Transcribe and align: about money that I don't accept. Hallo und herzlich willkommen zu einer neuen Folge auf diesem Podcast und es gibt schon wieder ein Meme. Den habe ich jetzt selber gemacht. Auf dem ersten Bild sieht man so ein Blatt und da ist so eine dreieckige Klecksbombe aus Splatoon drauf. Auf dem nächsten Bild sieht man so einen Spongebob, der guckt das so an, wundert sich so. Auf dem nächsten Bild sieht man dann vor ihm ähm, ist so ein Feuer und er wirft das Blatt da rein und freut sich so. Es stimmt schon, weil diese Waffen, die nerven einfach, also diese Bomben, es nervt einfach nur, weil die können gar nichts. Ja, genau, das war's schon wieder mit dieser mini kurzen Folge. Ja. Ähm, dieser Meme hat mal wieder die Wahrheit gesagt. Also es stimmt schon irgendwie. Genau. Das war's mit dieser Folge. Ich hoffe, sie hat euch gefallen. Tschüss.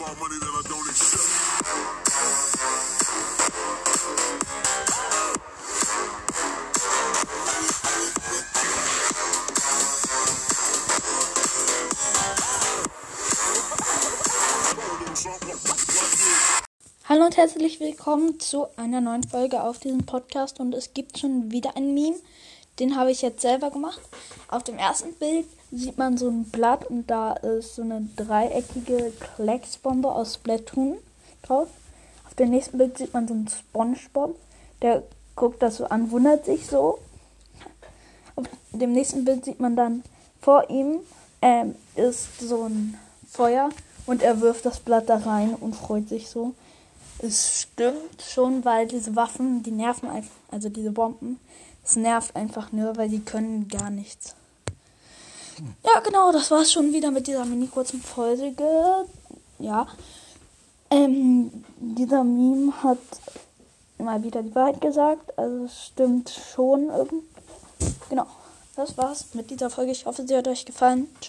about 0.00 0.18
money 0.20 0.38
that 0.38 0.46
I 0.46 0.62
don't 0.68 0.88
accept. 0.88 1.24
Hallo 17.08 17.24
und 17.24 17.36
herzlich 17.36 17.80
willkommen 17.80 18.38
zu 18.38 18.66
einer 18.76 19.00
neuen 19.00 19.24
Folge 19.24 19.62
auf 19.62 19.78
diesem 19.80 20.06
Podcast 20.06 20.60
und 20.60 20.74
es 20.74 20.94
gibt 20.94 21.18
schon 21.18 21.50
wieder 21.50 21.76
ein 21.76 21.94
Meme. 21.94 22.16
Den 22.78 22.96
habe 22.96 23.10
ich 23.10 23.22
jetzt 23.22 23.42
selber 23.42 23.70
gemacht. 23.70 24.00
Auf 24.48 24.62
dem 24.62 24.78
ersten 24.78 25.12
Bild 25.14 25.46
sieht 25.72 25.98
man 25.98 26.16
so 26.16 26.28
ein 26.28 26.44
Blatt 26.44 26.86
und 26.86 27.08
da 27.08 27.32
ist 27.32 27.74
so 27.74 27.82
eine 27.82 28.08
dreieckige 28.16 29.12
Klecksbombe 29.36 30.10
aus 30.10 30.34
Splatoon 30.34 30.98
drauf. 31.42 31.68
Auf 32.26 32.34
dem 32.34 32.50
nächsten 32.50 32.78
Bild 32.78 32.96
sieht 32.96 33.12
man 33.12 33.26
so 33.26 33.34
einen 33.34 33.48
Spongebob, 33.48 34.36
der 34.82 35.02
guckt 35.34 35.62
das 35.62 35.76
so 35.76 35.86
an, 35.86 36.10
wundert 36.10 36.44
sich 36.44 36.66
so. 36.66 36.98
Auf 38.36 38.46
dem 38.72 38.92
nächsten 38.92 39.24
Bild 39.24 39.44
sieht 39.44 39.60
man 39.60 39.76
dann 39.76 40.04
vor 40.40 40.70
ihm 40.70 41.00
ähm, 41.42 41.74
ist 41.94 42.40
so 42.40 42.64
ein 42.64 42.98
Feuer 43.28 43.70
und 44.06 44.22
er 44.22 44.40
wirft 44.40 44.64
das 44.64 44.80
Blatt 44.80 45.08
da 45.08 45.18
rein 45.18 45.54
und 45.54 45.76
freut 45.76 46.08
sich 46.08 46.28
so. 46.28 46.54
Es 47.20 47.62
stimmt 47.62 48.22
schon, 48.22 48.64
weil 48.64 48.86
diese 48.86 49.16
Waffen, 49.16 49.62
die 49.62 49.72
nerven 49.72 50.08
einfach, 50.08 50.34
also 50.50 50.68
diese 50.68 50.92
Bomben, 50.92 51.40
es 51.84 51.96
nervt 51.96 52.36
einfach 52.36 52.70
nur, 52.70 52.96
weil 52.96 53.08
die 53.08 53.20
können 53.20 53.68
gar 53.68 53.90
nichts. 53.90 54.34
Ja, 55.84 56.00
genau, 56.00 56.30
das 56.30 56.50
war's 56.50 56.72
schon 56.72 56.92
wieder 56.92 57.10
mit 57.10 57.26
dieser 57.26 57.44
mini 57.44 57.66
kurzen 57.66 58.00
Folge. 58.00 59.06
Ja. 59.58 59.88
Ähm, 60.90 61.64
dieser 61.78 62.22
Meme 62.22 62.72
hat 62.82 62.98
mal 63.98 64.22
wieder 64.22 64.42
die 64.42 64.54
Wahrheit 64.54 64.80
gesagt. 64.80 65.36
Also 65.36 65.64
es 65.64 65.86
stimmt 65.86 66.30
schon 66.30 66.88
irgendwie. 66.88 67.26
Genau. 68.08 68.26
Das 68.76 68.96
war's 68.96 69.34
mit 69.34 69.50
dieser 69.50 69.70
Folge. 69.70 69.90
Ich 69.90 70.06
hoffe, 70.06 70.24
sie 70.26 70.36
hat 70.36 70.46
euch 70.46 70.64
gefallen. 70.64 71.08
Tschüss. 71.20 71.26